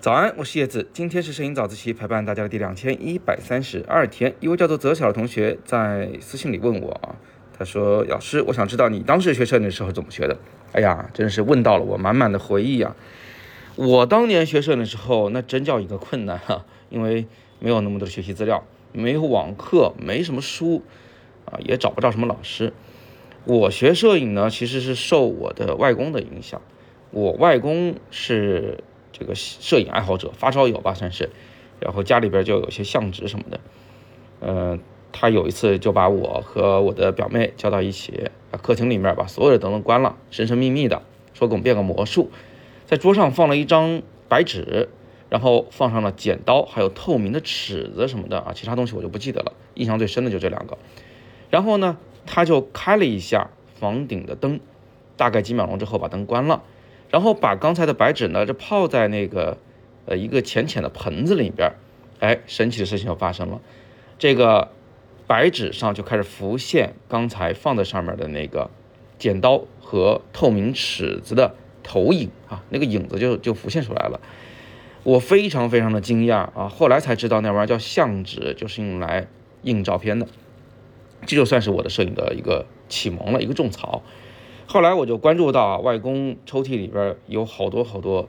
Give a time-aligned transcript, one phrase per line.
[0.00, 0.88] 早安，我是叶子。
[0.92, 4.34] 今天是摄影早自习陪伴大家的第两千一百三十二天。
[4.40, 7.16] 一位叫做泽晓的同学在私信里问我啊，
[7.58, 10.38] 他说：“老师，我想知道你当时学摄影的时候怎么学的？”
[10.72, 12.96] 哎呀，真的是问到了我满满的回忆啊！
[13.76, 17.26] 我当年学摄影的时候，那真叫一个困难哈，因为
[17.58, 20.82] 没有那么多的学习资料，没有网课，没什么书
[21.44, 22.72] 啊，也找不到什么老师。
[23.44, 26.60] 我学摄影呢，其实是受我的外公的影响。
[27.10, 28.84] 我外公是。
[29.10, 31.30] 这个摄影爱好者发烧友吧算是，
[31.80, 33.60] 然后家里边就有些相纸什么的，
[34.38, 34.78] 呃，
[35.10, 41.02] 他有一次就把我和我的表妹叫到一起，把客厅里面把所有的灯都关了，神神秘秘的
[41.34, 42.30] 说给我们变个魔术，
[42.86, 44.88] 在桌上放了一张白纸，
[45.30, 50.78] 然后放上了剪刀，还有透明的尺子什么的啊，其他东西我就不记得了，印象最深的就这两个。
[51.50, 53.50] 然后呢，他就开了一下
[53.80, 54.60] 房顶的灯，
[55.16, 56.62] 大概几秒钟之后把灯关了。
[57.10, 59.56] 然后把刚才的白纸呢，就泡在那个，
[60.04, 61.72] 呃，一个浅浅的盆子里边，
[62.20, 63.62] 哎，神奇的事情就发生了，
[64.18, 64.68] 这个
[65.26, 68.70] 白纸上就开始浮现刚才放在上面的那个
[69.18, 74.20] 剪刀和透明尺子的投影啊，那个影子就就浮现出来了。
[75.02, 79.26] 我非常非常的惊讶啊，后来才知道那玩意儿叫相纸，就是用来
[79.62, 80.26] 印照片的，
[81.26, 84.02] 这就算是我的摄影的一个启蒙了，一个种草。
[84.66, 88.28] 后来我就关注到外公抽屉里边有好多好多，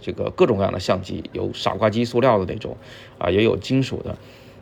[0.00, 2.76] 这个各种各样的相机，有傻瓜机塑料的那种，
[3.18, 4.16] 啊，也有金属的，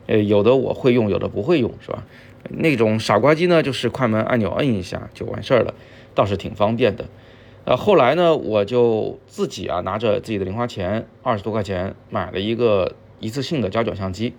[0.07, 2.03] 呃，有的我会用，有的不会用，是吧？
[2.49, 5.75] 那种傻瓜机呢，就是快门按钮摁一下就完事儿了，
[6.15, 7.05] 倒是挺方便的。
[7.65, 14.33] 呃，后来呢，我就自己啊拿着自己的零花钱，二十多块钱买了一个一次性的胶卷相机，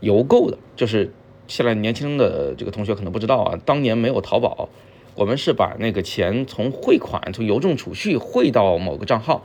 [0.00, 1.12] 邮购的，就是
[1.46, 4.68] 现在年轻的这个同学可能不知道啊，当年没有淘宝。
[5.14, 9.44] 我们是把那个钱从汇款从邮政储蓄汇到某个账号，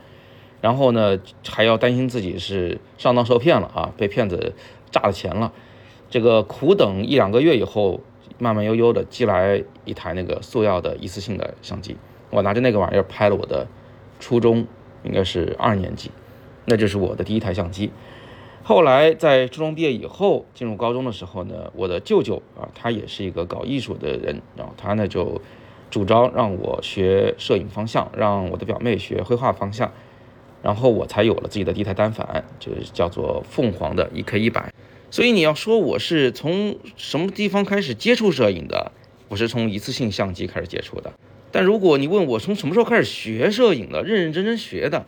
[0.61, 4.53] 然后呢还要担心自己是上当受骗了啊，被骗子
[4.91, 5.51] 诈了钱了。
[6.09, 7.99] 这个苦等一两个月以后，
[8.37, 11.97] 慢慢悠悠的寄来一台那个塑料的一次性的相机，
[12.29, 13.67] 我拿着那个玩意儿拍了我的
[14.21, 14.65] 初中，
[15.03, 16.11] 应该是二年级，
[16.63, 17.91] 那就是我的第一台相机。
[18.67, 25.41] 后来在初中毕业以后，进入高中的时候呢，我的舅舅啊，他也是一个搞艺术的人，然后他呢就
[25.89, 29.93] 主张让我学摄影方向，让我的表妹学绘画方向，
[30.61, 34.73] 然后我才有了自己的第一台单反，就是叫做凤凰的一 K 一百。
[35.09, 38.91] 所以你要说我是从什么地方开始接触摄影的，
[39.29, 41.13] 我是从一次性相机开始接触的。
[41.53, 45.05] 但如果你问我从什么时候开始学摄影的，认认真真学的，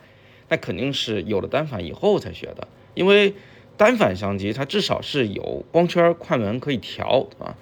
[0.48, 3.34] 那肯定是有了单反以后才学的，因为。
[3.80, 7.56] 单反相机它至少是有光圈、快门可以调啊，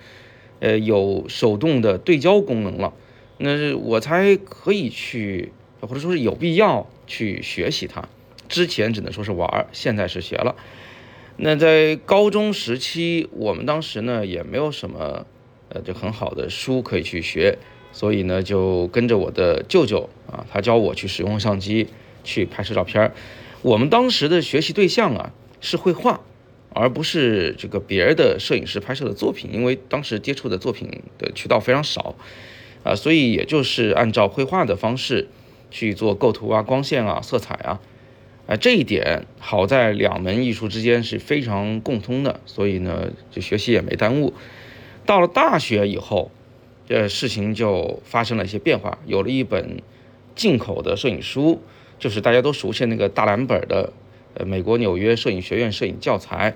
[0.58, 2.92] 呃，有手动的对焦功能了，
[3.38, 8.08] 那我才可以去，或者说是有必要去学习它。
[8.48, 10.56] 之前只能说是玩，现在是学了。
[11.36, 15.24] 那在高中时期，我们当时呢也没有什么
[15.68, 17.58] 呃就很好的书可以去学，
[17.92, 21.86] 所以呢就跟着我的舅舅啊，他教我去使用相机
[22.24, 23.12] 去拍摄照片。
[23.62, 25.32] 我们当时的学习对象啊。
[25.60, 26.20] 是绘画，
[26.72, 32.14] 而不是这个别的摄影师拍摄的作品，因为当时接触的作品的渠道非常少，
[32.84, 35.28] 啊，所以也就是按照绘画的方式
[35.70, 37.80] 去做构图啊、光线啊、色彩啊，
[38.46, 44.32] 啊，这一点好在两门艺术之间是非常共通的，所以呢，就学习也没耽误。
[45.04, 46.30] 到了大学以后，
[46.86, 49.82] 这事情就发生了一些变化，有了一本
[50.36, 51.60] 进口的摄影书，
[51.98, 53.92] 就是大家都熟悉那个大蓝本的。
[54.34, 56.54] 呃，美国纽约摄影学院摄影教材，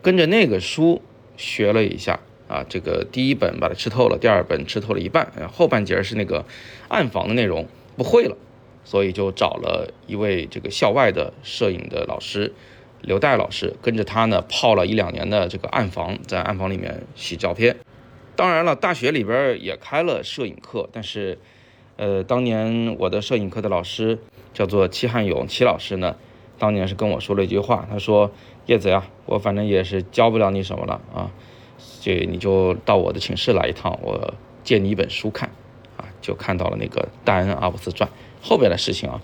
[0.00, 1.02] 跟着那个书
[1.36, 6.44] 学了一下啊，这个第一本把它吃透了，第二本吃透了一半，后半截是那个
[6.88, 8.36] 暗房的内容不会了，
[8.84, 12.52] 所以就找了一位这个校外的摄影的老师
[13.00, 17.76] 刘代老师，跟着他呢泡了一两年的这个暗房，在暗房里面洗照片。
[18.36, 21.38] 当然了，大学里边也开了摄影课，但是
[21.96, 24.18] 呃，当年我的摄影课的老师
[24.54, 26.16] 叫做齐汉勇齐老师呢。
[26.62, 28.30] 当年是跟我说了一句话，他说
[28.66, 31.28] ：“叶子呀，我反正也是教不了你什么了啊，
[32.00, 34.32] 这你就到我的寝室来一趟，我
[34.62, 35.50] 借你一本书看，
[35.96, 38.08] 啊，就看到了那个戴恩·阿布斯传
[38.40, 39.20] 后边的事情啊，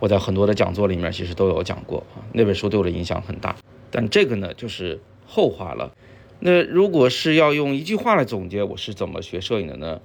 [0.00, 3.56] 我在很多的讲座里面其实都有讲过啊，那本书对我的影响很大。
[3.90, 5.92] 但这个呢，就是后话了。
[6.40, 10.02] 那如果是要用一句话来总结我是怎么学摄影的呢？”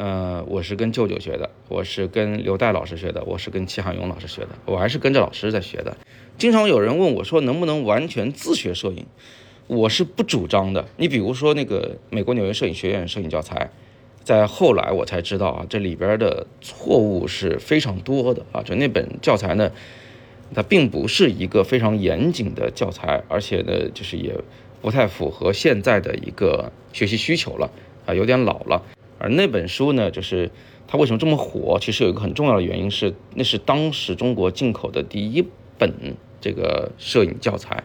[0.00, 5.96] 嗯，我是跟舅舅学的，我是跟刘代老师学的，我是跟齐汉勇老师学的，我还是跟着老师在学的。
[6.38, 9.04] 经常有人问我说，能不能完全自学摄影？
[9.66, 10.86] 我是不主张的。
[10.96, 13.72] 你比如说那个美国纽约摄影学院摄影教材，
[14.22, 18.62] 在后来我才知道啊，这里边的错误是非常多的啊。
[18.62, 19.72] 就那本教材呢，
[20.54, 24.32] 它并不是一个非常严谨的教材，而且呢，就是也
[24.80, 27.68] 不太符合现在的一个学习需求了
[28.06, 28.80] 啊，有点老了。
[29.18, 30.48] 而那本书呢，就是
[30.86, 31.80] 它为什么这么火？
[31.80, 35.44] 其实有一个很重要的原因是，那是当时中国进口的第一
[35.76, 37.82] 本这个摄影教材。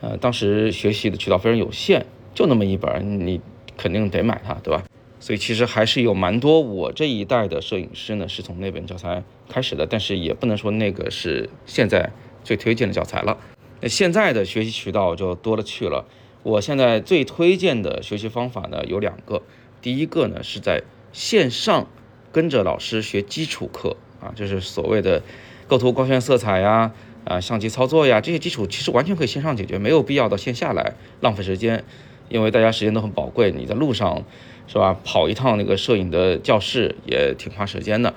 [0.00, 2.04] 呃，当时学习的渠道非常有限，
[2.34, 3.40] 就那么一本，你
[3.76, 4.84] 肯定得买它，对吧？
[5.18, 12.10] 所以其实还是有蛮多我这一代的摄影师呢，是从那本教材开始的，但是也不能说那个是现在
[12.42, 13.38] 最推荐的教材了。
[13.80, 16.04] 那现在的学习渠道就多了去了。
[16.42, 19.40] 我现在最推荐的学习方法呢有两个，
[19.80, 20.82] 第一个呢是在
[21.14, 21.86] 线上
[22.30, 25.22] 跟着老师学基础课啊，就是所谓的
[25.66, 26.92] 构图、光线、色彩呀。
[27.24, 31.84] 啊相机操作呀，这些基础其实完全可以线上解决，没有必要到线下来浪费时间，
[32.28, 34.24] 因为大家时间都很宝贵，你在路上
[34.66, 38.14] 是吧，跑一趟那个摄影的教室也挺花时间的。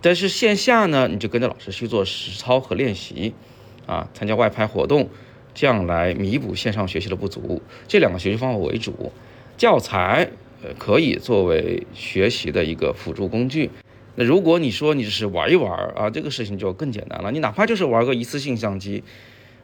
[0.00, 3.34] 但是线下呢，你就跟着老师去做实操和练习，
[3.86, 5.08] 啊，参加外拍活动，
[5.54, 7.60] 这样来弥补线上学习的不足。
[7.88, 9.12] 这两个学习方法为主，
[9.56, 10.28] 教材
[10.62, 13.70] 呃可以作为学习的一个辅助工具。
[14.20, 17.30] 那如果你说你只是玩一玩啊，这个事情就更简单了。
[17.30, 19.04] 你哪怕就是玩个一次性相机，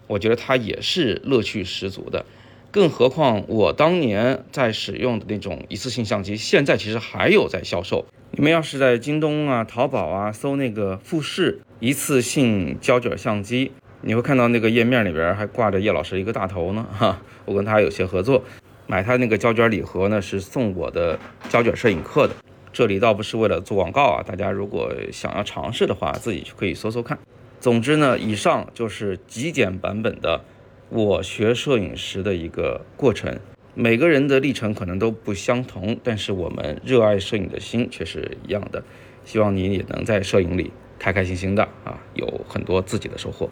[0.07, 2.25] 我觉得它也是乐趣十足的。
[2.71, 8.07] 更何况我当年在使用的那种一次性相机，现在其实还有在销售。
[8.31, 13.73] 你们要是在京东啊、淘宝啊搜那个富士一次性胶卷相机，
[14.03, 16.87] 你会看到那个页面里边还挂着叶老师一个大头呢。
[16.97, 18.45] 哈，我跟他有些合作，
[18.87, 21.19] 买他那个胶卷礼盒呢，是送我的
[21.49, 22.35] 胶卷摄影课的。
[22.75, 27.17] 这里倒不是为了做广告啊，大家如果想要尝试的话，自己可以搜搜看。
[27.61, 30.43] 总之呢，以上就是极简版本的
[30.89, 33.39] 我学摄影师的一个过程。
[33.75, 38.83] 每个人的历程可能都不相同，但是我们热爱摄影的心却是一样的。
[39.25, 43.49] 希望你也能在摄影里开开心心的啊，有很多自己的收获。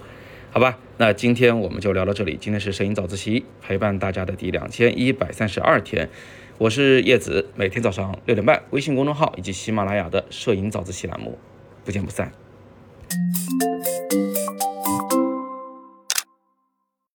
[0.51, 2.39] 好吧，那今天我们就聊到这里。
[2.41, 6.09] 今天是摄影早自习陪伴大家的第两千一百三十二天。
[6.59, 11.37] 我是叶子，每天早上六点半，微信公众号以及喜马拉雅的摄影早自习栏目，
[11.85, 12.31] 不见不散。